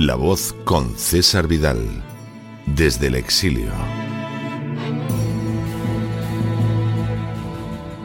La 0.00 0.14
voz 0.14 0.54
con 0.64 0.96
César 0.96 1.46
Vidal, 1.46 1.76
desde 2.64 3.08
el 3.08 3.16
exilio. 3.16 3.70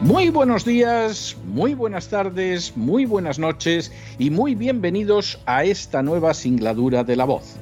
Muy 0.02 0.28
buenos 0.28 0.66
días, 0.66 1.38
muy 1.46 1.72
buenas 1.72 2.08
tardes, 2.08 2.76
muy 2.76 3.06
buenas 3.06 3.38
noches 3.38 3.92
y 4.18 4.28
muy 4.28 4.54
bienvenidos 4.54 5.40
a 5.46 5.64
esta 5.64 6.02
nueva 6.02 6.34
singladura 6.34 7.02
de 7.02 7.16
la 7.16 7.24
voz. 7.24 7.56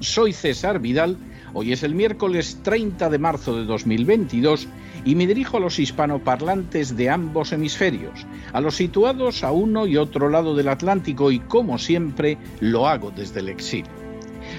Soy 0.00 0.32
César 0.32 0.80
Vidal, 0.80 1.18
hoy 1.52 1.74
es 1.74 1.82
el 1.82 1.94
miércoles 1.94 2.60
30 2.62 3.10
de 3.10 3.18
marzo 3.18 3.54
de 3.54 3.66
2022 3.66 4.66
y 5.06 5.14
me 5.14 5.26
dirijo 5.26 5.56
a 5.56 5.60
los 5.60 5.78
hispanoparlantes 5.78 6.96
de 6.96 7.08
ambos 7.08 7.52
hemisferios, 7.52 8.26
a 8.52 8.60
los 8.60 8.74
situados 8.74 9.44
a 9.44 9.52
uno 9.52 9.86
y 9.86 9.96
otro 9.96 10.28
lado 10.28 10.54
del 10.54 10.68
Atlántico 10.68 11.30
y 11.30 11.38
como 11.38 11.78
siempre 11.78 12.36
lo 12.60 12.88
hago 12.88 13.12
desde 13.12 13.40
el 13.40 13.48
exilio. 13.48 13.90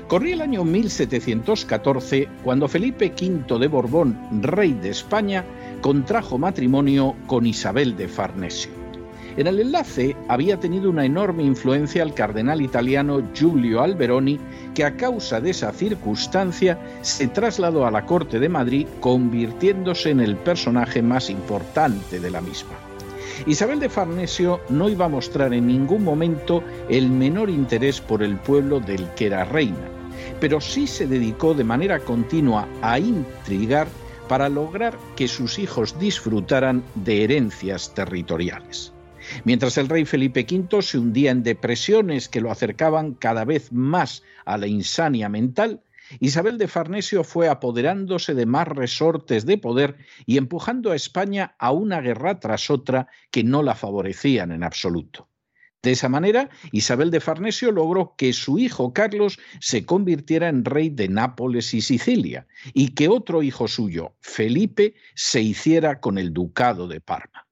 Corría 0.08 0.36
el 0.36 0.42
año 0.42 0.64
1714 0.64 2.28
cuando 2.44 2.68
Felipe 2.68 3.14
V 3.20 3.60
de 3.60 3.68
Borbón, 3.68 4.18
rey 4.42 4.74
de 4.74 4.90
España, 4.90 5.46
contrajo 5.82 6.38
matrimonio 6.38 7.16
con 7.28 7.46
Isabel 7.46 7.96
de 7.98 8.08
Farnesio. 8.08 8.77
En 9.38 9.46
el 9.46 9.60
enlace 9.60 10.16
había 10.28 10.60
tenido 10.60 10.90
una 10.90 11.06
enorme 11.06 11.44
influencia 11.44 12.02
el 12.02 12.16
cardenal 12.16 12.60
italiano 12.60 13.22
Giulio 13.36 13.82
Alberoni, 13.82 14.40
que 14.74 14.84
a 14.84 14.98
causa 14.98 15.40
de 15.40 15.52
esa 15.52 15.72
circunstancia 15.72 16.80
se 17.02 17.28
trasladó 17.28 17.86
a 17.86 17.92
la 17.92 18.04
corte 18.08 18.40
de 18.40 18.50
Madrid, 18.50 18.88
convirtiéndose 19.00 20.10
en 20.10 20.22
el 20.22 20.38
personaje 20.38 21.04
más 21.04 21.30
importante 21.30 22.20
de 22.20 22.32
la 22.32 22.42
misma. 22.42 22.74
Isabel 23.46 23.80
de 23.80 23.90
Farnesio 23.90 24.60
no 24.70 24.90
iba 24.90 25.06
a 25.06 25.10
mostrar 25.10 25.54
en 25.54 25.68
ningún 25.68 26.04
momento 26.04 26.64
el 26.90 27.12
menor 27.12 27.52
interés 27.52 28.02
por 28.02 28.24
el 28.24 28.38
pueblo 28.38 28.80
del 28.80 29.08
que 29.14 29.28
era 29.28 29.46
reina, 29.46 29.88
pero 30.40 30.60
sí 30.60 30.88
se 30.88 31.06
dedicó 31.06 31.54
de 31.54 31.64
manera 31.64 32.00
continua 32.00 32.68
a 32.82 32.98
intrigar 32.98 33.88
para 34.28 34.50
lograr 34.50 34.98
que 35.16 35.28
sus 35.28 35.60
hijos 35.60 36.00
disfrutaran 36.00 36.84
de 36.96 37.24
herencias 37.24 37.94
territoriales. 37.94 38.97
Mientras 39.44 39.78
el 39.78 39.90
rey 39.90 40.06
Felipe 40.06 40.46
V 40.50 40.82
se 40.82 40.98
hundía 40.98 41.32
en 41.32 41.44
depresiones 41.44 42.30
que 42.30 42.42
lo 42.42 42.52
acercaban 42.52 43.14
cada 43.14 43.46
vez 43.46 43.72
más 43.72 44.24
a 44.46 44.58
la 44.58 44.68
insania 44.68 45.30
mental, 45.30 45.82
Isabel 46.20 46.58
de 46.58 46.68
Farnesio 46.68 47.24
fue 47.24 47.50
apoderándose 47.50 48.34
de 48.34 48.46
más 48.46 48.68
resortes 48.68 49.46
de 49.46 49.58
poder 49.58 49.98
y 50.26 50.38
empujando 50.38 50.92
a 50.92 50.96
España 50.96 51.56
a 51.60 51.72
una 51.72 52.00
guerra 52.02 52.40
tras 52.40 52.70
otra 52.70 53.08
que 53.30 53.44
no 53.44 53.62
la 53.62 53.76
favorecían 53.76 54.52
en 54.52 54.64
absoluto. 54.64 55.28
De 55.84 55.92
esa 55.92 56.10
manera, 56.10 56.50
Isabel 56.72 57.12
de 57.12 57.20
Farnesio 57.20 57.72
logró 57.72 58.16
que 58.18 58.34
su 58.34 58.58
hijo 58.58 58.94
Carlos 58.94 59.40
se 59.60 59.86
convirtiera 59.86 60.50
en 60.50 60.66
rey 60.66 60.90
de 60.90 61.08
Nápoles 61.08 61.74
y 61.74 61.82
Sicilia, 61.82 62.48
y 62.74 62.90
que 62.90 63.08
otro 63.08 63.44
hijo 63.44 63.68
suyo, 63.68 64.16
Felipe, 64.20 64.96
se 65.14 65.42
hiciera 65.42 66.00
con 66.00 66.18
el 66.18 66.34
ducado 66.34 66.88
de 66.88 67.00
Parma. 67.00 67.47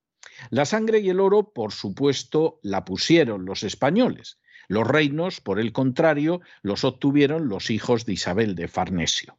La 0.50 0.66
sangre 0.66 1.00
y 1.00 1.10
el 1.10 1.20
oro, 1.20 1.52
por 1.54 1.72
supuesto, 1.72 2.60
la 2.64 2.86
pusieron 2.86 3.46
los 3.46 3.64
españoles. 3.64 4.40
Los 4.68 4.88
reinos, 4.88 5.42
por 5.42 5.60
el 5.60 5.72
contrario, 5.72 6.42
los 6.62 6.84
obtuvieron 6.84 7.48
los 7.50 7.70
hijos 7.70 8.06
de 8.06 8.14
Isabel 8.14 8.56
de 8.56 8.68
Farnesio. 8.68 9.38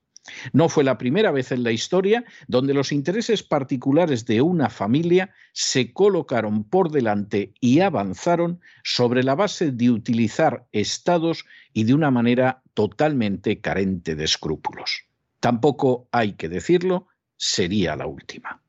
No 0.52 0.68
fue 0.68 0.84
la 0.84 0.98
primera 0.98 1.30
vez 1.30 1.52
en 1.52 1.62
la 1.62 1.72
historia 1.72 2.24
donde 2.48 2.74
los 2.74 2.92
intereses 2.92 3.42
particulares 3.42 4.26
de 4.26 4.40
una 4.42 4.70
familia 4.70 5.30
se 5.52 5.92
colocaron 5.92 6.64
por 6.64 6.90
delante 6.90 7.52
y 7.60 7.80
avanzaron 7.80 8.60
sobre 8.82 9.22
la 9.22 9.34
base 9.34 9.70
de 9.72 9.90
utilizar 9.90 10.66
estados 10.72 11.44
y 11.72 11.84
de 11.84 11.94
una 11.94 12.10
manera 12.10 12.62
totalmente 12.74 13.60
carente 13.60 14.14
de 14.14 14.24
escrúpulos. 14.24 15.04
Tampoco 15.40 16.08
hay 16.10 16.32
que 16.32 16.48
decirlo, 16.48 17.06
sería 17.36 17.94
la 17.94 18.06
última. 18.06 18.60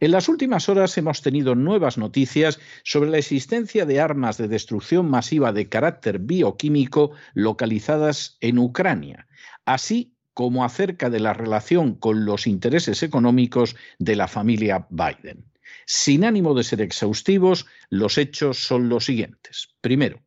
En 0.00 0.10
las 0.10 0.28
últimas 0.28 0.68
horas 0.68 0.96
hemos 0.96 1.22
tenido 1.22 1.54
nuevas 1.54 1.98
noticias 1.98 2.58
sobre 2.82 3.10
la 3.10 3.18
existencia 3.18 3.84
de 3.84 4.00
armas 4.00 4.38
de 4.38 4.48
destrucción 4.48 5.10
masiva 5.10 5.52
de 5.52 5.68
carácter 5.68 6.18
bioquímico 6.18 7.12
localizadas 7.34 8.38
en 8.40 8.58
Ucrania, 8.58 9.28
así 9.66 10.14
como 10.32 10.64
acerca 10.64 11.10
de 11.10 11.20
la 11.20 11.34
relación 11.34 11.94
con 11.94 12.24
los 12.24 12.46
intereses 12.46 13.02
económicos 13.02 13.76
de 13.98 14.16
la 14.16 14.28
familia 14.28 14.86
Biden. 14.88 15.44
Sin 15.86 16.24
ánimo 16.24 16.54
de 16.54 16.64
ser 16.64 16.80
exhaustivos, 16.80 17.66
los 17.90 18.16
hechos 18.16 18.58
son 18.58 18.88
los 18.88 19.04
siguientes. 19.04 19.74
Primero, 19.80 20.22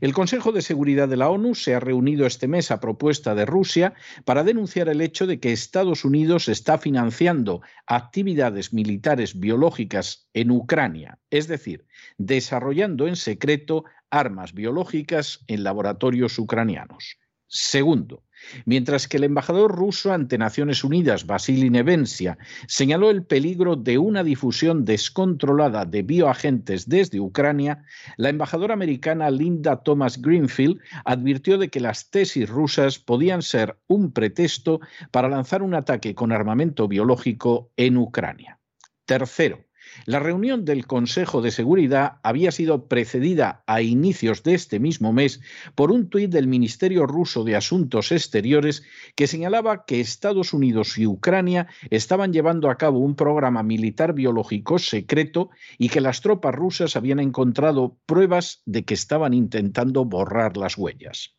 el 0.00 0.14
Consejo 0.14 0.52
de 0.52 0.62
Seguridad 0.62 1.08
de 1.08 1.16
la 1.16 1.28
ONU 1.28 1.54
se 1.54 1.74
ha 1.74 1.80
reunido 1.80 2.26
este 2.26 2.48
mes 2.48 2.70
a 2.70 2.80
propuesta 2.80 3.34
de 3.34 3.44
Rusia 3.44 3.94
para 4.24 4.44
denunciar 4.44 4.88
el 4.88 5.00
hecho 5.00 5.26
de 5.26 5.40
que 5.40 5.52
Estados 5.52 6.04
Unidos 6.04 6.48
está 6.48 6.78
financiando 6.78 7.60
actividades 7.86 8.72
militares 8.72 9.38
biológicas 9.38 10.28
en 10.32 10.50
Ucrania, 10.50 11.18
es 11.30 11.48
decir, 11.48 11.86
desarrollando 12.16 13.06
en 13.06 13.16
secreto 13.16 13.84
armas 14.10 14.54
biológicas 14.54 15.44
en 15.48 15.64
laboratorios 15.64 16.38
ucranianos. 16.38 17.18
Segundo, 17.46 18.24
Mientras 18.64 19.08
que 19.08 19.16
el 19.16 19.24
embajador 19.24 19.74
ruso 19.74 20.12
ante 20.12 20.38
Naciones 20.38 20.84
Unidas, 20.84 21.26
Vasily 21.26 21.70
Nevencia, 21.70 22.38
señaló 22.66 23.10
el 23.10 23.24
peligro 23.24 23.76
de 23.76 23.98
una 23.98 24.24
difusión 24.24 24.84
descontrolada 24.84 25.84
de 25.84 26.02
bioagentes 26.02 26.88
desde 26.88 27.20
Ucrania, 27.20 27.84
la 28.16 28.28
embajadora 28.28 28.74
americana 28.74 29.30
Linda 29.30 29.82
Thomas 29.82 30.20
Greenfield 30.20 30.80
advirtió 31.04 31.58
de 31.58 31.68
que 31.68 31.80
las 31.80 32.10
tesis 32.10 32.48
rusas 32.48 32.98
podían 32.98 33.42
ser 33.42 33.76
un 33.86 34.12
pretexto 34.12 34.80
para 35.10 35.28
lanzar 35.28 35.62
un 35.62 35.74
ataque 35.74 36.14
con 36.14 36.32
armamento 36.32 36.88
biológico 36.88 37.70
en 37.76 37.96
Ucrania. 37.96 38.58
Tercero, 39.04 39.67
la 40.06 40.18
reunión 40.18 40.64
del 40.64 40.86
Consejo 40.86 41.42
de 41.42 41.50
Seguridad 41.50 42.18
había 42.22 42.50
sido 42.50 42.86
precedida 42.86 43.62
a 43.66 43.82
inicios 43.82 44.42
de 44.42 44.54
este 44.54 44.80
mismo 44.80 45.12
mes 45.12 45.40
por 45.74 45.92
un 45.92 46.08
tuit 46.08 46.30
del 46.30 46.46
Ministerio 46.46 47.06
ruso 47.06 47.44
de 47.44 47.56
Asuntos 47.56 48.12
Exteriores 48.12 48.82
que 49.14 49.26
señalaba 49.26 49.84
que 49.84 50.00
Estados 50.00 50.52
Unidos 50.52 50.98
y 50.98 51.06
Ucrania 51.06 51.68
estaban 51.90 52.32
llevando 52.32 52.70
a 52.70 52.76
cabo 52.76 52.98
un 52.98 53.14
programa 53.14 53.62
militar 53.62 54.12
biológico 54.12 54.78
secreto 54.78 55.50
y 55.78 55.88
que 55.88 56.00
las 56.00 56.20
tropas 56.20 56.54
rusas 56.54 56.96
habían 56.96 57.20
encontrado 57.20 57.98
pruebas 58.06 58.62
de 58.66 58.84
que 58.84 58.94
estaban 58.94 59.34
intentando 59.34 60.04
borrar 60.04 60.56
las 60.56 60.76
huellas. 60.78 61.36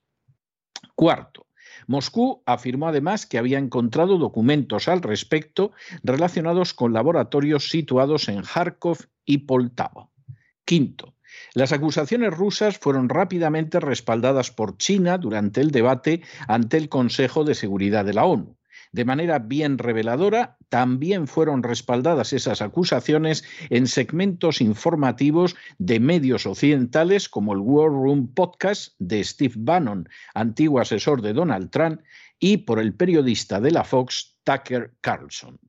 Cuarto, 0.95 1.45
Moscú 1.89 2.44
afirmó 2.45 2.88
además 2.88 3.25
que 3.25 3.39
había 3.39 3.57
encontrado 3.57 4.19
documentos 4.19 4.88
al 4.88 5.01
respecto 5.01 5.71
relacionados 6.03 6.75
con 6.75 6.94
laboratorios 6.94 7.69
situados 7.69 8.30
en 8.30 8.44
Kharkov 8.44 9.00
y 9.25 9.39
Poltava. 9.39 10.07
Quinto, 10.65 11.15
las 11.56 11.71
acusaciones 11.71 12.31
rusas 12.31 12.77
fueron 12.77 13.09
rápidamente 13.09 13.80
respaldadas 13.80 14.51
por 14.51 14.77
China 14.77 15.18
durante 15.18 15.62
el 15.62 15.71
debate 15.71 16.21
ante 16.47 16.77
el 16.77 16.89
Consejo 16.89 17.44
de 17.44 17.56
Seguridad 17.56 18.06
de 18.06 18.13
la 18.13 18.25
ONU. 18.25 18.58
De 18.91 19.06
manera 19.06 19.38
bien 19.38 19.77
reveladora, 19.77 20.57
también 20.69 21.27
fueron 21.27 21.62
respaldadas 21.62 22.33
esas 22.33 22.62
acusaciones 22.62 23.44
en 23.69 23.86
segmentos 23.86 24.62
informativos 24.62 25.56
de 25.77 26.00
medios 26.00 26.47
occidentales 26.47 27.30
como 27.30 27.53
el 27.53 27.59
War 27.59 27.89
Room 27.89 28.33
Podcast 28.33 28.95
de 28.97 29.24
Steve 29.24 29.53
Bannon, 29.57 30.09
antiguo 30.33 30.80
asesor 30.80 31.21
de 31.21 31.33
Donald 31.33 31.69
Trump, 31.69 32.01
y 32.39 32.57
por 32.57 32.80
el 32.80 32.95
periodista 32.95 33.59
de 33.62 33.71
la 33.71 33.83
Fox, 33.83 34.38
Tucker 34.44 34.95
Carlson. 35.01 35.59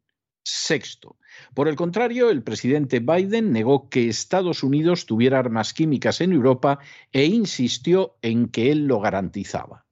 Sexto. 0.42 1.18
Por 1.54 1.68
el 1.68 1.76
contrario, 1.76 2.30
el 2.30 2.42
presidente 2.42 3.00
Biden 3.00 3.52
negó 3.52 3.90
que 3.90 4.08
Estados 4.08 4.62
Unidos 4.62 5.04
tuviera 5.04 5.38
armas 5.38 5.74
químicas 5.74 6.20
en 6.20 6.32
Europa 6.32 6.78
e 7.12 7.26
insistió 7.26 8.16
en 8.22 8.48
que 8.48 8.72
él 8.72 8.86
lo 8.86 9.00
garantizaba. 9.00 9.84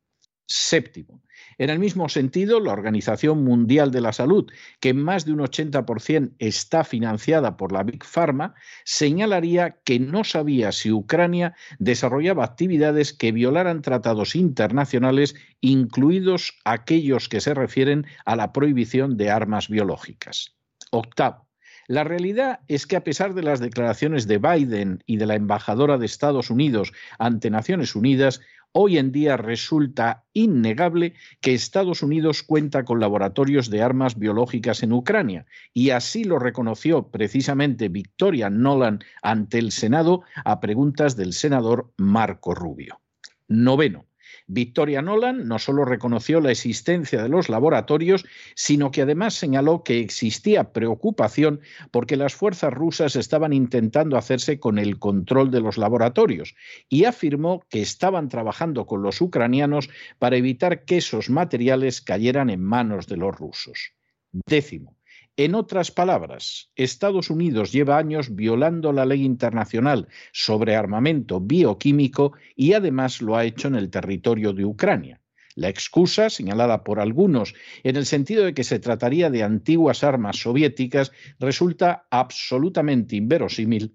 Séptimo. 0.46 1.22
En 1.58 1.70
el 1.70 1.80
mismo 1.80 2.08
sentido, 2.08 2.60
la 2.60 2.72
Organización 2.72 3.42
Mundial 3.42 3.90
de 3.90 4.00
la 4.00 4.12
Salud, 4.12 4.48
que 4.78 4.94
más 4.94 5.24
de 5.24 5.32
un 5.32 5.40
80% 5.40 6.34
está 6.38 6.84
financiada 6.84 7.56
por 7.56 7.72
la 7.72 7.82
Big 7.82 8.04
Pharma, 8.04 8.54
señalaría 8.84 9.78
que 9.82 9.98
no 9.98 10.22
sabía 10.22 10.70
si 10.70 10.92
Ucrania 10.92 11.56
desarrollaba 11.80 12.44
actividades 12.44 13.12
que 13.12 13.32
violaran 13.32 13.82
tratados 13.82 14.36
internacionales, 14.36 15.34
incluidos 15.60 16.54
aquellos 16.64 17.28
que 17.28 17.40
se 17.40 17.54
refieren 17.54 18.06
a 18.24 18.36
la 18.36 18.52
prohibición 18.52 19.16
de 19.16 19.30
armas 19.30 19.68
biológicas. 19.68 20.54
Octavo. 20.92 21.48
La 21.88 22.04
realidad 22.04 22.60
es 22.68 22.86
que 22.86 22.96
a 22.96 23.02
pesar 23.02 23.32
de 23.32 23.42
las 23.42 23.60
declaraciones 23.60 24.26
de 24.26 24.36
Biden 24.36 25.02
y 25.06 25.16
de 25.16 25.24
la 25.24 25.36
embajadora 25.36 25.96
de 25.96 26.04
Estados 26.04 26.50
Unidos 26.50 26.92
ante 27.18 27.48
Naciones 27.48 27.96
Unidas, 27.96 28.42
hoy 28.72 28.98
en 28.98 29.12
día 29.12 29.36
resulta 29.36 30.24
innegable 30.32 31.14
que 31.40 31.54
Estados 31.54 32.02
Unidos 32.02 32.42
cuenta 32.42 32.84
con 32.84 33.00
laboratorios 33.00 33.70
de 33.70 33.82
armas 33.82 34.18
biológicas 34.18 34.82
en 34.82 34.92
Ucrania, 34.92 35.46
y 35.72 35.90
así 35.90 36.24
lo 36.24 36.38
reconoció 36.38 37.10
precisamente 37.10 37.88
Victoria 37.88 38.50
Nolan 38.50 39.00
ante 39.22 39.58
el 39.58 39.72
Senado 39.72 40.22
a 40.44 40.60
preguntas 40.60 41.16
del 41.16 41.32
senador 41.32 41.92
Marco 41.96 42.54
Rubio. 42.54 43.00
Noveno. 43.48 44.07
Victoria 44.46 45.02
Nolan 45.02 45.46
no 45.46 45.58
solo 45.58 45.84
reconoció 45.84 46.40
la 46.40 46.50
existencia 46.50 47.22
de 47.22 47.28
los 47.28 47.48
laboratorios, 47.48 48.24
sino 48.54 48.90
que 48.90 49.02
además 49.02 49.34
señaló 49.34 49.82
que 49.84 50.00
existía 50.00 50.72
preocupación 50.72 51.60
porque 51.90 52.16
las 52.16 52.34
fuerzas 52.34 52.72
rusas 52.72 53.16
estaban 53.16 53.52
intentando 53.52 54.16
hacerse 54.16 54.60
con 54.60 54.78
el 54.78 54.98
control 54.98 55.50
de 55.50 55.60
los 55.60 55.78
laboratorios 55.78 56.54
y 56.88 57.04
afirmó 57.04 57.62
que 57.68 57.80
estaban 57.80 58.28
trabajando 58.28 58.86
con 58.86 59.02
los 59.02 59.20
ucranianos 59.20 59.88
para 60.18 60.36
evitar 60.36 60.84
que 60.84 60.98
esos 60.98 61.30
materiales 61.30 62.00
cayeran 62.00 62.50
en 62.50 62.62
manos 62.62 63.06
de 63.06 63.16
los 63.16 63.36
rusos. 63.36 63.92
Décimo. 64.32 64.97
En 65.38 65.54
otras 65.54 65.92
palabras, 65.92 66.72
Estados 66.74 67.30
Unidos 67.30 67.70
lleva 67.70 67.96
años 67.96 68.34
violando 68.34 68.92
la 68.92 69.06
ley 69.06 69.24
internacional 69.24 70.08
sobre 70.32 70.74
armamento 70.74 71.40
bioquímico 71.40 72.32
y 72.56 72.72
además 72.72 73.22
lo 73.22 73.36
ha 73.36 73.44
hecho 73.44 73.68
en 73.68 73.76
el 73.76 73.88
territorio 73.88 74.52
de 74.52 74.64
Ucrania. 74.64 75.20
La 75.54 75.68
excusa, 75.68 76.28
señalada 76.28 76.82
por 76.82 76.98
algunos 76.98 77.54
en 77.84 77.94
el 77.94 78.04
sentido 78.04 78.44
de 78.44 78.52
que 78.52 78.64
se 78.64 78.80
trataría 78.80 79.30
de 79.30 79.44
antiguas 79.44 80.02
armas 80.02 80.38
soviéticas, 80.38 81.12
resulta 81.38 82.08
absolutamente 82.10 83.14
inverosímil 83.14 83.94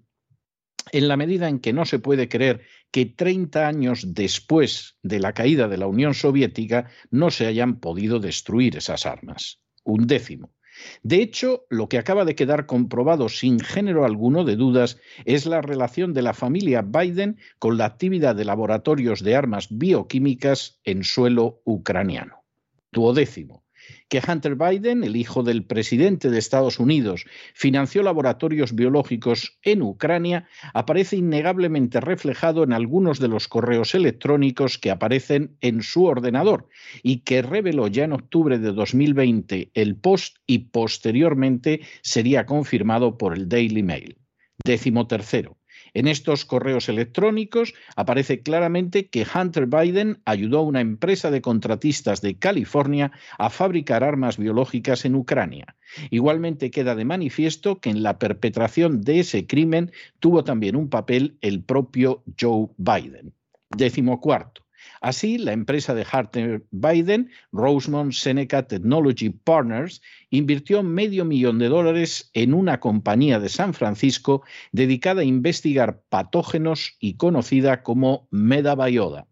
en 0.92 1.08
la 1.08 1.18
medida 1.18 1.50
en 1.50 1.58
que 1.58 1.74
no 1.74 1.84
se 1.84 1.98
puede 1.98 2.26
creer 2.26 2.62
que 2.90 3.04
30 3.04 3.68
años 3.68 4.14
después 4.14 4.96
de 5.02 5.20
la 5.20 5.34
caída 5.34 5.68
de 5.68 5.76
la 5.76 5.88
Unión 5.88 6.14
Soviética 6.14 6.88
no 7.10 7.30
se 7.30 7.44
hayan 7.44 7.80
podido 7.80 8.18
destruir 8.18 8.78
esas 8.78 9.04
armas. 9.04 9.60
Un 9.82 10.06
décimo. 10.06 10.54
De 11.02 11.22
hecho, 11.22 11.66
lo 11.70 11.88
que 11.88 11.98
acaba 11.98 12.24
de 12.24 12.34
quedar 12.34 12.66
comprobado 12.66 13.28
sin 13.28 13.60
género 13.60 14.04
alguno 14.04 14.44
de 14.44 14.56
dudas 14.56 14.98
es 15.24 15.46
la 15.46 15.60
relación 15.60 16.14
de 16.14 16.22
la 16.22 16.34
familia 16.34 16.82
Biden 16.82 17.38
con 17.58 17.78
la 17.78 17.86
actividad 17.86 18.34
de 18.34 18.44
laboratorios 18.44 19.22
de 19.22 19.36
armas 19.36 19.68
bioquímicas 19.70 20.80
en 20.84 21.04
suelo 21.04 21.60
ucraniano. 21.64 22.44
Duodécimo 22.92 23.63
que 24.08 24.22
Hunter 24.26 24.54
Biden, 24.54 25.04
el 25.04 25.16
hijo 25.16 25.42
del 25.42 25.64
presidente 25.64 26.30
de 26.30 26.38
Estados 26.38 26.78
Unidos, 26.78 27.24
financió 27.54 28.02
laboratorios 28.02 28.74
biológicos 28.74 29.58
en 29.62 29.82
Ucrania, 29.82 30.46
aparece 30.72 31.16
innegablemente 31.16 32.00
reflejado 32.00 32.62
en 32.64 32.72
algunos 32.72 33.18
de 33.18 33.28
los 33.28 33.48
correos 33.48 33.94
electrónicos 33.94 34.78
que 34.78 34.90
aparecen 34.90 35.56
en 35.60 35.82
su 35.82 36.04
ordenador 36.04 36.68
y 37.02 37.18
que 37.18 37.42
reveló 37.42 37.88
ya 37.88 38.04
en 38.04 38.12
octubre 38.12 38.58
de 38.58 38.72
2020 38.72 39.70
el 39.74 39.96
post 39.96 40.36
y 40.46 40.70
posteriormente 40.70 41.80
sería 42.02 42.46
confirmado 42.46 43.18
por 43.18 43.36
el 43.36 43.48
Daily 43.48 43.82
Mail. 43.82 44.18
Décimo 44.64 45.06
tercero. 45.06 45.58
En 45.94 46.08
estos 46.08 46.44
correos 46.44 46.88
electrónicos 46.88 47.72
aparece 47.94 48.42
claramente 48.42 49.06
que 49.06 49.24
Hunter 49.32 49.66
Biden 49.66 50.20
ayudó 50.24 50.58
a 50.58 50.62
una 50.62 50.80
empresa 50.80 51.30
de 51.30 51.40
contratistas 51.40 52.20
de 52.20 52.36
California 52.36 53.12
a 53.38 53.48
fabricar 53.48 54.02
armas 54.02 54.36
biológicas 54.36 55.04
en 55.04 55.14
Ucrania. 55.14 55.76
Igualmente 56.10 56.72
queda 56.72 56.96
de 56.96 57.04
manifiesto 57.04 57.80
que 57.80 57.90
en 57.90 58.02
la 58.02 58.18
perpetración 58.18 59.02
de 59.02 59.20
ese 59.20 59.46
crimen 59.46 59.92
tuvo 60.18 60.42
también 60.42 60.74
un 60.74 60.88
papel 60.88 61.38
el 61.40 61.62
propio 61.62 62.24
Joe 62.38 62.68
Biden. 62.76 63.32
Décimo 63.70 64.20
cuarto. 64.20 64.63
Así, 65.04 65.36
la 65.36 65.52
empresa 65.52 65.92
de 65.92 66.06
Hunter 66.10 66.64
Biden, 66.70 67.30
Rosemont 67.52 68.10
Seneca 68.10 68.66
Technology 68.66 69.28
Partners, 69.28 70.00
invirtió 70.30 70.82
medio 70.82 71.26
millón 71.26 71.58
de 71.58 71.68
dólares 71.68 72.30
en 72.32 72.54
una 72.54 72.80
compañía 72.80 73.38
de 73.38 73.50
San 73.50 73.74
Francisco 73.74 74.44
dedicada 74.72 75.20
a 75.20 75.26
investigar 75.26 76.00
patógenos 76.08 76.96
y 77.00 77.18
conocida 77.18 77.82
como 77.82 78.28
Medabayoda. 78.30 79.28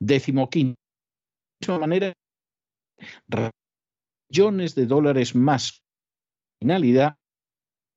Décimo 0.00 0.50
quinto. 0.50 0.78
De 1.60 1.64
esta 1.64 1.78
manera, 1.78 2.12
millones 4.30 4.74
de 4.74 4.84
dólares 4.84 5.34
más 5.34 5.82
finalidad 6.60 7.16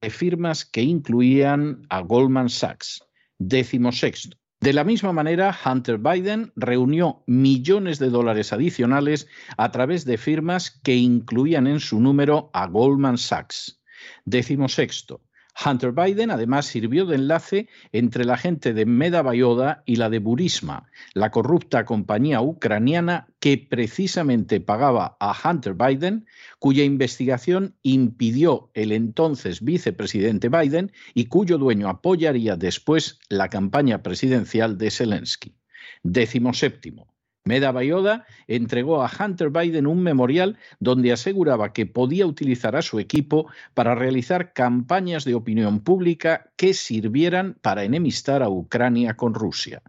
de 0.02 0.10
firmas 0.10 0.64
que 0.64 0.84
incluían 0.84 1.86
a 1.90 2.00
Goldman 2.00 2.48
Sachs. 2.48 3.04
Décimo 3.38 3.92
sexto. 3.92 4.38
De 4.62 4.74
la 4.74 4.84
misma 4.84 5.14
manera, 5.14 5.58
Hunter 5.66 5.98
Biden 5.98 6.52
reunió 6.58 7.24
millones 7.28 7.98
de 7.98 8.10
dólares 8.10 8.52
adicionales 8.52 9.28
a 9.56 9.72
través 9.72 10.04
de 10.04 10.18
firmas 10.18 10.70
que 10.70 10.98
incluían 10.98 11.66
en 11.66 11.80
su 11.80 12.02
número 12.02 12.50
a 12.54 12.68
Goldman 12.68 13.18
Sachs. 13.18 13.82
Décimo 14.26 14.68
sexto. 14.68 15.22
Hunter 15.66 15.92
Biden 15.92 16.32
además 16.32 16.66
sirvió 16.66 17.06
de 17.06 17.16
enlace 17.16 17.68
entre 17.92 18.24
la 18.24 18.38
gente 18.38 18.74
de 18.74 18.86
Medabayoda 18.86 19.84
y 19.86 19.98
la 19.98 20.10
de 20.10 20.20
Burisma, 20.20 20.90
la 21.14 21.32
corrupta 21.32 21.86
compañía 21.86 22.42
ucraniana 22.42 23.28
que 23.40 23.58
precisamente 23.58 24.62
pagaba 24.62 25.18
a 25.20 25.36
Hunter 25.44 25.74
Biden, 25.74 26.26
cuya 26.60 26.84
investigación 26.84 27.76
impidió 27.82 28.72
el 28.74 28.92
entonces 28.92 29.62
vicepresidente 29.62 30.50
Biden 30.50 30.92
y 31.14 31.26
cuyo 31.26 31.58
dueño 31.58 31.90
apoyaría 31.90 32.56
después 32.56 33.20
la 33.30 33.50
campaña 33.50 34.02
presidencial 34.02 34.78
de 34.78 34.92
Zelensky. 34.92 35.56
Décimo 36.04 36.54
séptimo. 36.54 37.19
Meda 37.50 37.72
Bayoda 37.72 38.28
entregó 38.46 39.02
a 39.02 39.10
Hunter 39.10 39.50
Biden 39.50 39.88
un 39.88 40.04
memorial 40.04 40.60
donde 40.80 41.12
aseguraba 41.12 41.74
que 41.74 41.88
podía 41.88 42.28
utilizar 42.28 42.76
a 42.76 42.84
su 42.84 43.00
equipo 43.00 43.48
para 43.74 43.96
realizar 43.96 44.54
campañas 44.54 45.26
de 45.26 45.34
opinión 45.34 45.80
pública 45.80 46.52
que 46.58 46.76
sirvieran 46.76 47.58
para 47.64 47.84
enemistar 47.84 48.44
a 48.44 48.50
Ucrania 48.50 49.16
con 49.16 49.34
Rusia. 49.34 49.82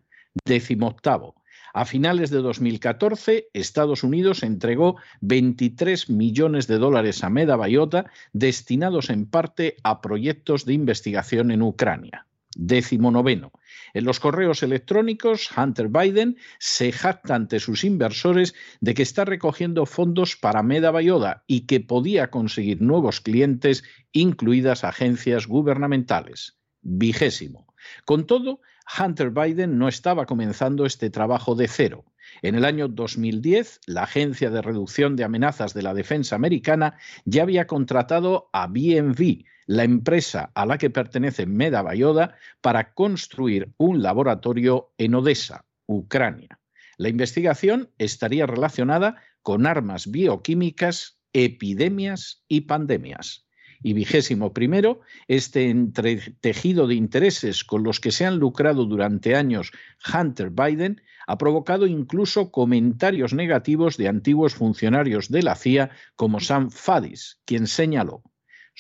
Décimo 0.43 0.87
octavo. 0.87 1.35
A 1.75 1.85
finales 1.85 2.31
de 2.31 2.39
2014, 2.39 3.49
Estados 3.53 4.05
Unidos 4.05 4.43
entregó 4.43 4.97
23 5.21 6.09
millones 6.09 6.67
de 6.67 6.79
dólares 6.79 7.23
a 7.23 7.29
Meda 7.29 7.57
Bayota 7.57 8.07
destinados 8.33 9.11
en 9.11 9.27
parte 9.27 9.77
a 9.83 10.01
proyectos 10.01 10.65
de 10.65 10.73
investigación 10.73 11.51
en 11.51 11.61
Ucrania. 11.61 12.27
Décimo 12.57 13.11
noveno. 13.11 13.53
En 13.95 14.05
los 14.05 14.21
correos 14.21 14.63
electrónicos, 14.63 15.51
Hunter 15.57 15.89
Biden 15.89 16.37
se 16.59 16.93
jacta 16.93 17.35
ante 17.35 17.61
sus 17.61 17.85
inversores 17.85 18.55
de 18.81 18.95
que 18.95 19.03
está 19.03 19.25
recogiendo 19.25 19.87
fondos 19.87 20.37
para 20.37 20.63
Meda 20.63 20.91
Bayoda 20.91 21.45
y 21.47 21.63
que 21.63 21.81
podía 21.81 22.31
conseguir 22.31 22.81
nuevos 22.81 23.21
clientes, 23.21 23.85
incluidas 24.13 24.85
agencias 24.85 25.47
gubernamentales. 25.47 26.59
Vigésimo. 26.83 27.75
Con 28.05 28.27
todo, 28.27 28.61
Hunter 28.99 29.31
Biden 29.31 29.79
no 29.79 29.89
estaba 29.89 30.27
comenzando 30.27 30.87
este 30.87 31.11
trabajo 31.11 31.55
de 31.55 31.69
cero. 31.69 32.05
En 32.43 32.55
el 32.55 32.65
año 32.65 32.89
2010, 32.89 33.81
la 33.87 34.05
Agencia 34.05 34.51
de 34.51 34.63
Reducción 34.63 35.17
de 35.17 35.25
Amenazas 35.25 35.75
de 35.75 35.83
la 35.83 35.95
Defensa 35.95 36.37
Americana 36.37 36.97
ya 37.25 37.43
había 37.43 37.67
contratado 37.67 38.51
a 38.53 38.67
BNV, 38.67 39.45
la 39.67 39.85
empresa 39.85 40.51
a 40.55 40.67
la 40.67 40.79
que 40.79 40.91
pertenece 40.91 41.47
Meda 41.47 41.83
Bayoda, 41.83 42.37
para 42.61 42.93
construir 42.95 43.73
un 43.77 44.03
laboratorio 44.03 44.93
en 44.99 45.15
Odessa, 45.15 45.65
Ucrania. 45.87 46.59
La 46.97 47.09
investigación 47.09 47.91
estaría 47.99 48.47
relacionada 48.47 49.23
con 49.43 49.67
armas 49.67 50.11
bioquímicas, 50.11 51.19
epidemias 51.33 52.45
y 52.49 52.63
pandemias. 52.63 53.47
Y 53.83 53.95
vigésimo 53.95 54.53
primero, 54.53 55.01
este 55.27 55.71
entretejido 55.71 56.87
de 56.87 56.95
intereses 56.95 57.65
con 57.65 57.83
los 57.83 58.01
que 58.01 58.13
se 58.13 58.27
han 58.27 58.39
lucrado 58.39 58.85
durante 58.85 59.35
años 59.35 59.73
Hunter 60.13 60.51
Biden 60.51 61.01
ha 61.27 61.39
provocado 61.39 61.87
incluso 61.87 62.51
comentarios 62.51 63.33
negativos 63.33 63.97
de 63.97 64.09
antiguos 64.09 64.55
funcionarios 64.55 65.31
de 65.31 65.43
la 65.43 65.55
CIA 65.55 65.91
como 66.17 66.41
Sam 66.41 66.71
Fadis, 66.71 67.41
quien 67.45 67.67
señaló 67.67 68.23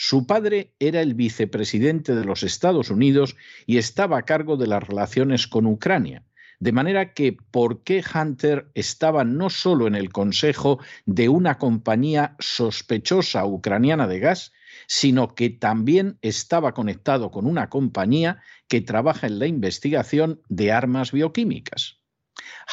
su 0.02 0.26
padre 0.26 0.72
era 0.78 1.02
el 1.02 1.12
vicepresidente 1.12 2.14
de 2.14 2.24
los 2.24 2.42
Estados 2.42 2.88
Unidos 2.88 3.36
y 3.66 3.76
estaba 3.76 4.16
a 4.16 4.22
cargo 4.22 4.56
de 4.56 4.66
las 4.66 4.82
relaciones 4.82 5.46
con 5.46 5.66
Ucrania. 5.66 6.24
De 6.58 6.72
manera 6.72 7.12
que, 7.12 7.36
¿por 7.50 7.82
qué 7.82 8.02
Hunter 8.02 8.70
estaba 8.74 9.24
no 9.24 9.50
solo 9.50 9.86
en 9.86 9.94
el 9.94 10.10
consejo 10.10 10.78
de 11.04 11.28
una 11.28 11.58
compañía 11.58 12.34
sospechosa 12.38 13.44
ucraniana 13.44 14.06
de 14.06 14.20
gas, 14.20 14.52
sino 14.86 15.34
que 15.34 15.50
también 15.50 16.18
estaba 16.22 16.74
conectado 16.74 17.30
con 17.30 17.46
una 17.46 17.68
compañía 17.68 18.42
que 18.68 18.80
trabaja 18.80 19.26
en 19.26 19.38
la 19.38 19.46
investigación 19.46 20.40
de 20.48 20.72
armas 20.72 21.12
bioquímicas? 21.12 21.98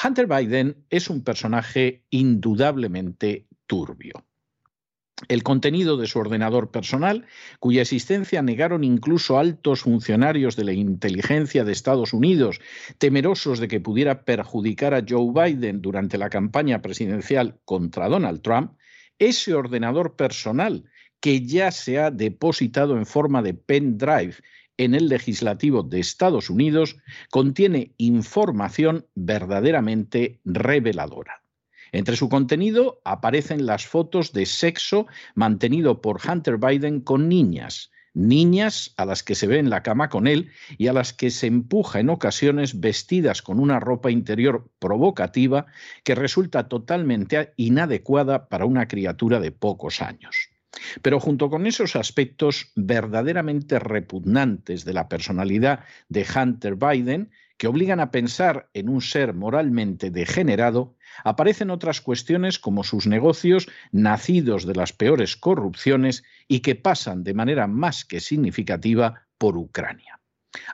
Hunter 0.04 0.28
Biden 0.28 0.86
es 0.90 1.10
un 1.10 1.24
personaje 1.24 2.04
indudablemente 2.10 3.48
turbio 3.66 4.28
el 5.28 5.44
contenido 5.44 5.98
de 5.98 6.08
su 6.08 6.20
ordenador 6.20 6.70
personal, 6.70 7.26
cuya 7.60 7.82
existencia 7.82 8.42
negaron 8.42 8.84
incluso 8.84 9.40
altos 9.40 9.82
funcionarios 9.82 10.56
de 10.56 10.64
la 10.64 10.74
inteligencia 10.74 11.64
de 11.64 11.72
Estados 11.72 12.14
Unidos, 12.14 12.62
temerosos 12.98 13.60
de 13.60 13.68
que 13.68 13.80
pudiera 13.80 14.24
perjudicar 14.24 14.94
a 14.94 15.04
Joe 15.08 15.32
Biden 15.34 15.82
durante 15.82 16.18
la 16.18 16.30
campaña 16.30 16.82
presidencial 16.82 17.60
contra 17.66 18.10
Donald 18.10 18.42
Trump, 18.42 18.74
ese 19.18 19.56
ordenador 19.56 20.16
personal 20.16 20.86
que 21.20 21.46
ya 21.46 21.72
se 21.72 22.00
ha 22.00 22.12
depositado 22.12 22.98
en 22.98 23.06
forma 23.06 23.42
de 23.42 23.54
pendrive 23.54 24.36
en 24.78 24.94
el 24.94 25.10
legislativo 25.10 25.84
de 25.84 26.00
Estados 26.00 26.50
Unidos, 26.50 26.98
contiene 27.32 27.94
información 27.98 29.08
verdaderamente 29.16 30.40
reveladora. 30.46 31.42
Entre 31.92 32.16
su 32.16 32.30
contenido 32.30 33.02
aparecen 33.06 33.66
las 33.66 33.86
fotos 33.88 34.34
de 34.34 34.46
sexo 34.46 35.08
mantenido 35.36 36.02
por 36.02 36.20
Hunter 36.28 36.58
Biden 36.58 37.02
con 37.02 37.30
niñas, 37.30 37.92
niñas 38.14 38.94
a 38.98 39.06
las 39.06 39.24
que 39.24 39.36
se 39.36 39.48
ve 39.48 39.60
en 39.60 39.70
la 39.70 39.84
cama 39.84 40.10
con 40.10 40.28
él 40.28 40.52
y 40.78 40.88
a 40.88 40.94
las 40.94 41.14
que 41.14 41.30
se 41.30 41.48
empuja 41.48 42.00
en 42.00 42.10
ocasiones 42.10 42.80
vestidas 42.80 43.42
con 43.42 43.60
una 43.60 43.80
ropa 43.80 44.12
interior 44.12 44.70
provocativa 44.80 45.68
que 46.04 46.16
resulta 46.16 46.68
totalmente 46.68 47.54
inadecuada 47.58 48.50
para 48.50 48.66
una 48.66 48.88
criatura 48.88 49.40
de 49.40 49.52
pocos 49.52 50.02
años. 50.02 50.50
Pero 51.02 51.20
junto 51.20 51.50
con 51.50 51.66
esos 51.66 51.96
aspectos 51.96 52.72
verdaderamente 52.76 53.80
repugnantes 53.80 54.86
de 54.86 54.94
la 54.94 55.08
personalidad 55.08 55.84
de 56.10 56.26
Hunter 56.26 56.76
Biden, 56.76 57.32
que 57.58 57.68
obligan 57.68 58.00
a 58.00 58.12
pensar 58.12 58.70
en 58.74 58.90
un 58.90 59.02
ser 59.02 59.34
moralmente 59.34 60.12
degenerado, 60.12 60.96
aparecen 61.24 61.72
otras 61.72 62.02
cuestiones 62.02 62.60
como 62.60 62.84
sus 62.84 63.08
negocios 63.08 63.68
nacidos 63.92 64.66
de 64.66 64.76
las 64.76 64.94
peores 64.94 65.36
corrupciones 65.36 66.24
y 66.48 66.60
que 66.60 66.76
pasan 66.76 67.24
de 67.24 67.34
manera 67.34 67.68
más 67.68 68.06
que 68.06 68.20
significativa 68.20 69.28
por 69.38 69.58
Ucrania. 69.58 70.20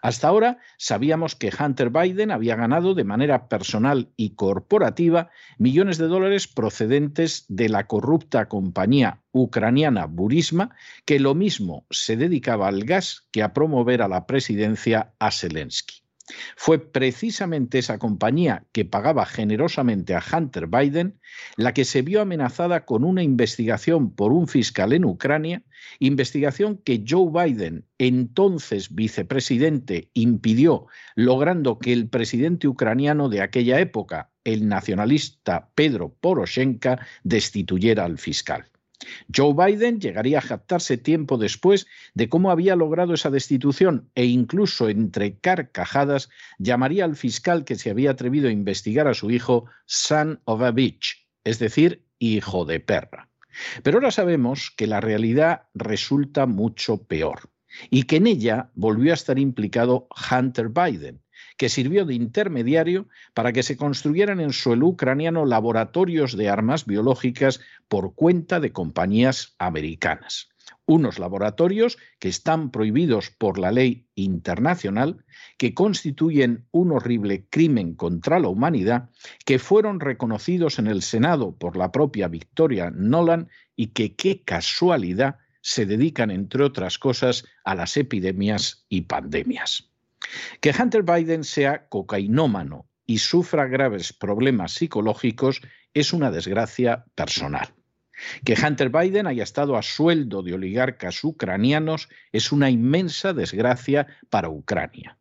Hasta 0.01 0.27
ahora 0.27 0.59
sabíamos 0.77 1.35
que 1.35 1.51
Hunter 1.57 1.89
Biden 1.89 2.31
había 2.31 2.55
ganado 2.55 2.93
de 2.93 3.03
manera 3.03 3.47
personal 3.47 4.09
y 4.15 4.35
corporativa 4.35 5.29
millones 5.57 5.97
de 5.97 6.07
dólares 6.07 6.47
procedentes 6.47 7.45
de 7.47 7.69
la 7.69 7.87
corrupta 7.87 8.47
compañía 8.47 9.21
ucraniana 9.31 10.05
Burisma, 10.05 10.75
que 11.05 11.19
lo 11.19 11.35
mismo 11.35 11.85
se 11.89 12.17
dedicaba 12.17 12.67
al 12.67 12.83
gas 12.85 13.27
que 13.31 13.43
a 13.43 13.53
promover 13.53 14.01
a 14.01 14.07
la 14.07 14.25
presidencia 14.25 15.13
a 15.19 15.31
Zelensky. 15.31 16.02
Fue 16.55 16.79
precisamente 16.79 17.79
esa 17.79 17.99
compañía 17.99 18.65
que 18.71 18.85
pagaba 18.85 19.25
generosamente 19.25 20.15
a 20.15 20.23
Hunter 20.23 20.67
Biden 20.67 21.19
la 21.57 21.73
que 21.73 21.83
se 21.83 22.01
vio 22.01 22.21
amenazada 22.21 22.85
con 22.85 23.03
una 23.03 23.23
investigación 23.23 24.15
por 24.15 24.31
un 24.31 24.47
fiscal 24.47 24.93
en 24.93 25.03
Ucrania, 25.03 25.63
investigación 25.99 26.77
que 26.77 27.03
Joe 27.07 27.29
Biden, 27.29 27.85
entonces 27.97 28.95
vicepresidente, 28.95 30.09
impidió, 30.13 30.87
logrando 31.15 31.77
que 31.79 31.91
el 31.91 32.07
presidente 32.07 32.67
ucraniano 32.67 33.27
de 33.27 33.41
aquella 33.41 33.79
época, 33.79 34.31
el 34.45 34.67
nacionalista 34.67 35.71
Pedro 35.75 36.15
Poroshenko, 36.21 36.97
destituyera 37.23 38.05
al 38.05 38.17
fiscal. 38.17 38.72
Joe 39.35 39.53
Biden 39.53 39.99
llegaría 39.99 40.37
a 40.37 40.41
jactarse 40.41 40.97
tiempo 40.97 41.37
después 41.37 41.87
de 42.13 42.29
cómo 42.29 42.51
había 42.51 42.75
logrado 42.75 43.13
esa 43.13 43.29
destitución 43.29 44.09
e 44.15 44.25
incluso 44.25 44.89
entre 44.89 45.39
carcajadas 45.39 46.29
llamaría 46.57 47.05
al 47.05 47.15
fiscal 47.15 47.65
que 47.65 47.75
se 47.75 47.89
había 47.89 48.11
atrevido 48.11 48.47
a 48.47 48.51
investigar 48.51 49.07
a 49.07 49.13
su 49.13 49.31
hijo 49.31 49.65
son 49.85 50.41
of 50.45 50.61
a 50.61 50.71
bitch, 50.71 51.27
es 51.43 51.59
decir, 51.59 52.05
hijo 52.19 52.65
de 52.65 52.79
perra. 52.79 53.29
Pero 53.83 53.97
ahora 53.97 54.11
sabemos 54.11 54.71
que 54.75 54.87
la 54.87 55.01
realidad 55.01 55.63
resulta 55.73 56.45
mucho 56.45 57.03
peor 57.03 57.51
y 57.89 58.03
que 58.03 58.17
en 58.17 58.27
ella 58.27 58.71
volvió 58.75 59.11
a 59.11 59.15
estar 59.15 59.39
implicado 59.39 60.07
Hunter 60.31 60.69
Biden, 60.69 61.21
que 61.57 61.69
sirvió 61.69 62.05
de 62.05 62.15
intermediario 62.15 63.07
para 63.33 63.53
que 63.53 63.63
se 63.63 63.77
construyeran 63.77 64.39
en 64.39 64.53
suelo 64.53 64.87
ucraniano 64.87 65.45
laboratorios 65.45 66.35
de 66.37 66.49
armas 66.49 66.85
biológicas 66.85 67.59
por 67.87 68.15
cuenta 68.15 68.59
de 68.59 68.71
compañías 68.71 69.55
americanas. 69.59 70.49
Unos 70.85 71.17
laboratorios 71.19 71.97
que 72.19 72.27
están 72.27 72.69
prohibidos 72.69 73.29
por 73.29 73.57
la 73.57 73.71
ley 73.71 74.07
internacional, 74.15 75.23
que 75.57 75.73
constituyen 75.73 76.65
un 76.71 76.91
horrible 76.91 77.45
crimen 77.49 77.95
contra 77.95 78.39
la 78.39 78.49
humanidad, 78.49 79.09
que 79.45 79.59
fueron 79.59 79.99
reconocidos 79.99 80.79
en 80.79 80.87
el 80.87 81.01
Senado 81.01 81.55
por 81.55 81.77
la 81.77 81.91
propia 81.91 82.27
Victoria 82.27 82.91
Nolan 82.91 83.49
y 83.75 83.87
que, 83.87 84.15
qué 84.15 84.43
casualidad, 84.43 85.37
se 85.61 85.85
dedican, 85.85 86.29
entre 86.31 86.63
otras 86.63 86.99
cosas, 86.99 87.45
a 87.63 87.75
las 87.75 87.95
epidemias 87.95 88.85
y 88.89 89.01
pandemias. 89.01 89.92
Que 90.61 90.73
Hunter 90.77 91.03
Biden 91.03 91.43
sea 91.43 91.87
cocainómano 91.87 92.87
y 93.05 93.19
sufra 93.19 93.67
graves 93.67 94.13
problemas 94.13 94.73
psicológicos 94.73 95.61
es 95.93 96.13
una 96.13 96.31
desgracia 96.31 97.05
personal. 97.15 97.73
Que 98.45 98.55
Hunter 98.55 98.89
Biden 98.89 99.27
haya 99.27 99.43
estado 99.43 99.75
a 99.75 99.81
sueldo 99.81 100.43
de 100.43 100.53
oligarcas 100.53 101.23
ucranianos 101.23 102.09
es 102.31 102.51
una 102.51 102.69
inmensa 102.69 103.33
desgracia 103.33 104.07
para 104.29 104.49
Ucrania. 104.49 105.17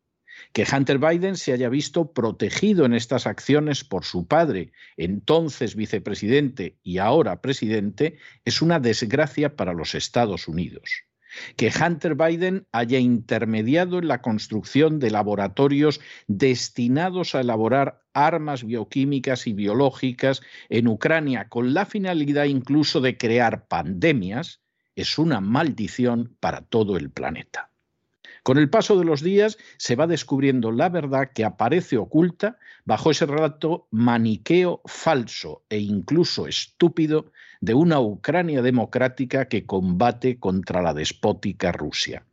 Que 0.51 0.65
Hunter 0.71 0.99
Biden 0.99 1.35
se 1.35 1.53
haya 1.53 1.69
visto 1.69 2.13
protegido 2.13 2.85
en 2.85 2.93
estas 2.93 3.25
acciones 3.27 3.83
por 3.83 4.05
su 4.05 4.27
padre, 4.27 4.71
entonces 4.97 5.75
vicepresidente 5.75 6.77
y 6.83 6.99
ahora 6.99 7.41
presidente, 7.41 8.17
es 8.45 8.61
una 8.61 8.79
desgracia 8.79 9.55
para 9.55 9.73
los 9.73 9.95
Estados 9.95 10.47
Unidos 10.47 11.05
que 11.55 11.71
Hunter 11.71 12.15
Biden 12.15 12.67
haya 12.71 12.99
intermediado 12.99 13.99
en 13.99 14.07
la 14.07 14.21
construcción 14.21 14.99
de 14.99 15.11
laboratorios 15.11 15.99
destinados 16.27 17.35
a 17.35 17.41
elaborar 17.41 18.01
armas 18.13 18.63
bioquímicas 18.63 19.47
y 19.47 19.53
biológicas 19.53 20.41
en 20.69 20.87
Ucrania 20.87 21.49
con 21.49 21.73
la 21.73 21.85
finalidad 21.85 22.45
incluso 22.45 23.01
de 23.01 23.17
crear 23.17 23.67
pandemias, 23.67 24.61
es 24.95 25.17
una 25.17 25.41
maldición 25.41 26.37
para 26.39 26.61
todo 26.61 26.97
el 26.97 27.09
planeta. 27.09 27.72
Con 28.43 28.57
el 28.57 28.69
paso 28.69 28.99
de 28.99 29.05
los 29.05 29.21
días 29.21 29.57
se 29.77 29.95
va 29.95 30.05
descubriendo 30.05 30.73
la 30.73 30.89
verdad 30.89 31.31
que 31.33 31.45
aparece 31.45 31.97
oculta 31.97 32.57
bajo 32.83 33.11
ese 33.11 33.25
relato 33.25 33.87
maniqueo 33.89 34.81
falso 34.85 35.63
e 35.69 35.79
incluso 35.79 36.47
estúpido 36.47 37.31
de 37.61 37.73
una 37.73 38.01
Ucrania 38.01 38.61
democrática 38.61 39.47
que 39.47 39.65
combate 39.65 40.39
contra 40.39 40.81
la 40.81 40.93
despótica 40.93 41.71
Rusia. 41.71 42.25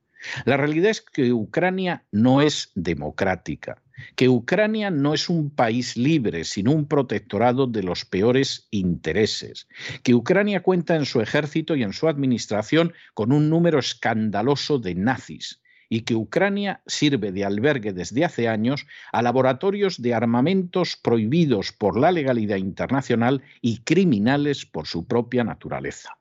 La 0.44 0.56
realidad 0.56 0.90
es 0.90 1.00
que 1.00 1.32
Ucrania 1.32 2.04
no 2.10 2.42
es 2.42 2.72
democrática, 2.74 3.80
que 4.16 4.28
Ucrania 4.28 4.90
no 4.90 5.14
es 5.14 5.28
un 5.28 5.50
país 5.50 5.96
libre, 5.96 6.42
sino 6.42 6.72
un 6.72 6.86
protectorado 6.86 7.68
de 7.68 7.84
los 7.84 8.04
peores 8.04 8.66
intereses, 8.72 9.68
que 10.02 10.14
Ucrania 10.14 10.62
cuenta 10.62 10.96
en 10.96 11.06
su 11.06 11.20
ejército 11.20 11.76
y 11.76 11.84
en 11.84 11.92
su 11.92 12.08
administración 12.08 12.92
con 13.14 13.30
un 13.32 13.48
número 13.48 13.78
escandaloso 13.78 14.80
de 14.80 14.96
nazis, 14.96 15.62
y 15.90 16.02
que 16.02 16.14
Ucrania 16.14 16.80
sirve 16.87 17.32
de 17.32 17.44
albergue 17.44 17.92
desde 17.92 18.25
hace 18.25 18.49
años 18.49 18.87
a 19.12 19.20
laboratorios 19.20 20.00
de 20.00 20.14
armamentos 20.14 20.97
prohibidos 20.97 21.73
por 21.73 21.99
la 21.99 22.12
legalidad 22.12 22.56
internacional 22.56 23.42
y 23.61 23.78
criminales 23.80 24.64
por 24.64 24.87
su 24.87 25.06
propia 25.06 25.44
naturaleza. 25.44 26.16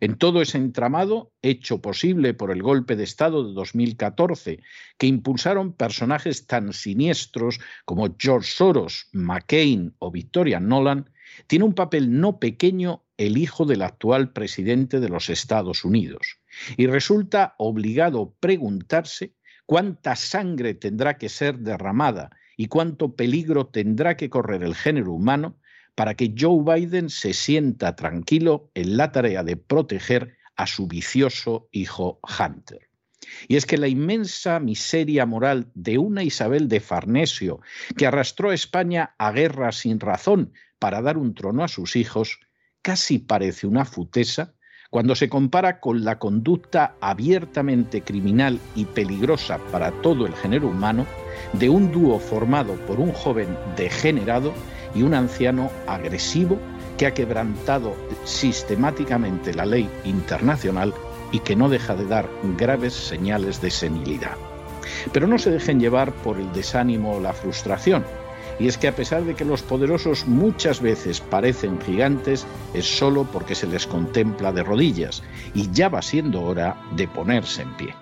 En 0.00 0.18
todo 0.18 0.42
ese 0.42 0.58
entramado, 0.58 1.32
hecho 1.40 1.80
posible 1.80 2.34
por 2.34 2.50
el 2.50 2.62
golpe 2.62 2.96
de 2.96 3.04
Estado 3.04 3.46
de 3.46 3.54
2014, 3.54 4.60
que 4.98 5.06
impulsaron 5.06 5.72
personajes 5.72 6.46
tan 6.46 6.72
siniestros 6.72 7.60
como 7.84 8.14
George 8.18 8.50
Soros, 8.50 9.08
McCain 9.12 9.94
o 10.00 10.10
Victoria 10.10 10.58
Nolan, 10.58 11.08
tiene 11.46 11.64
un 11.64 11.74
papel 11.74 12.20
no 12.20 12.38
pequeño 12.38 13.04
el 13.16 13.38
hijo 13.38 13.64
del 13.64 13.82
actual 13.82 14.32
presidente 14.32 14.98
de 14.98 15.08
los 15.08 15.30
Estados 15.30 15.84
Unidos, 15.84 16.38
y 16.76 16.86
resulta 16.86 17.54
obligado 17.58 18.34
preguntarse 18.40 19.34
cuánta 19.66 20.16
sangre 20.16 20.74
tendrá 20.74 21.16
que 21.18 21.28
ser 21.28 21.58
derramada 21.58 22.30
y 22.56 22.66
cuánto 22.66 23.14
peligro 23.14 23.66
tendrá 23.66 24.16
que 24.16 24.30
correr 24.30 24.62
el 24.62 24.74
género 24.74 25.12
humano 25.12 25.58
para 25.94 26.14
que 26.14 26.34
Joe 26.36 26.62
Biden 26.62 27.08
se 27.08 27.32
sienta 27.32 27.96
tranquilo 27.96 28.70
en 28.74 28.96
la 28.96 29.12
tarea 29.12 29.42
de 29.42 29.56
proteger 29.56 30.36
a 30.56 30.66
su 30.66 30.86
vicioso 30.86 31.68
hijo 31.72 32.20
Hunter. 32.22 32.88
Y 33.48 33.56
es 33.56 33.66
que 33.66 33.78
la 33.78 33.88
inmensa 33.88 34.60
miseria 34.60 35.26
moral 35.26 35.70
de 35.74 35.98
una 35.98 36.22
Isabel 36.22 36.68
de 36.68 36.80
Farnesio, 36.80 37.60
que 37.96 38.06
arrastró 38.06 38.50
a 38.50 38.54
España 38.54 39.14
a 39.18 39.32
guerra 39.32 39.72
sin 39.72 39.98
razón 39.98 40.52
para 40.78 41.00
dar 41.00 41.16
un 41.16 41.34
trono 41.34 41.64
a 41.64 41.68
sus 41.68 41.96
hijos, 41.96 42.40
casi 42.82 43.18
parece 43.18 43.66
una 43.66 43.84
futesa 43.84 44.53
cuando 44.94 45.16
se 45.16 45.28
compara 45.28 45.80
con 45.80 46.04
la 46.04 46.20
conducta 46.20 46.94
abiertamente 47.00 48.02
criminal 48.02 48.60
y 48.76 48.84
peligrosa 48.84 49.58
para 49.72 49.90
todo 49.90 50.24
el 50.24 50.36
género 50.36 50.68
humano 50.68 51.04
de 51.52 51.68
un 51.68 51.90
dúo 51.90 52.20
formado 52.20 52.74
por 52.86 53.00
un 53.00 53.10
joven 53.10 53.58
degenerado 53.76 54.52
y 54.94 55.02
un 55.02 55.14
anciano 55.14 55.68
agresivo 55.88 56.60
que 56.96 57.08
ha 57.08 57.12
quebrantado 57.12 57.96
sistemáticamente 58.22 59.52
la 59.52 59.66
ley 59.66 59.90
internacional 60.04 60.94
y 61.32 61.40
que 61.40 61.56
no 61.56 61.68
deja 61.68 61.96
de 61.96 62.06
dar 62.06 62.30
graves 62.56 62.94
señales 62.94 63.60
de 63.60 63.72
senilidad. 63.72 64.36
Pero 65.12 65.26
no 65.26 65.40
se 65.40 65.50
dejen 65.50 65.80
llevar 65.80 66.12
por 66.12 66.38
el 66.38 66.52
desánimo 66.52 67.16
o 67.16 67.20
la 67.20 67.32
frustración. 67.32 68.04
Y 68.58 68.68
es 68.68 68.78
que 68.78 68.88
a 68.88 68.94
pesar 68.94 69.24
de 69.24 69.34
que 69.34 69.44
los 69.44 69.62
poderosos 69.62 70.26
muchas 70.26 70.80
veces 70.80 71.20
parecen 71.20 71.80
gigantes, 71.80 72.46
es 72.72 72.86
solo 72.86 73.24
porque 73.24 73.54
se 73.54 73.66
les 73.66 73.86
contempla 73.86 74.52
de 74.52 74.62
rodillas 74.62 75.22
y 75.54 75.70
ya 75.72 75.88
va 75.88 76.02
siendo 76.02 76.42
hora 76.42 76.76
de 76.96 77.08
ponerse 77.08 77.62
en 77.62 77.76
pie. 77.76 77.94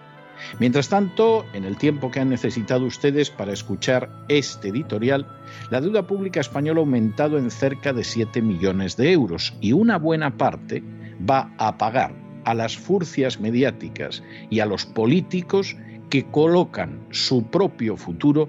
Mientras 0.59 0.89
tanto, 0.89 1.47
en 1.53 1.65
el 1.65 1.77
tiempo 1.77 2.11
que 2.11 2.21
han 2.21 2.29
necesitado 2.29 2.85
ustedes 2.85 3.31
para 3.31 3.53
escuchar 3.53 4.11
este 4.29 4.69
editorial, 4.69 5.27
la 5.71 5.81
deuda 5.81 6.07
pública 6.07 6.41
española 6.41 6.81
ha 6.81 6.83
aumentado 6.83 7.39
en 7.39 7.51
cerca 7.51 7.93
de 7.93 8.05
7 8.05 8.43
millones 8.43 8.97
de 8.97 9.13
euros 9.13 9.55
y 9.61 9.73
una 9.73 9.99
buena 9.99 10.37
parte 10.37 10.83
va 11.29 11.53
a 11.59 11.79
pagar 11.79 12.15
a 12.45 12.55
las 12.55 12.77
furcias 12.77 13.41
mediáticas 13.41 14.23
y 14.51 14.61
a 14.61 14.67
los 14.67 14.85
políticos 14.85 15.77
que 16.11 16.25
colocan 16.25 17.01
su 17.11 17.45
propio 17.45 17.97
futuro 17.97 18.49